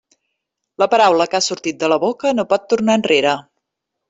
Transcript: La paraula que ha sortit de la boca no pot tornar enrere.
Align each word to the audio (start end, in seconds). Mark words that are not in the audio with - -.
La 0.83 0.87
paraula 0.93 1.27
que 1.33 1.39
ha 1.39 1.43
sortit 1.49 1.79
de 1.83 1.91
la 1.93 1.99
boca 2.05 2.33
no 2.39 2.47
pot 2.55 2.67
tornar 2.73 2.97
enrere. 3.03 3.37